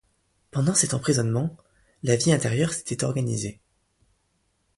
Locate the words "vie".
2.15-2.33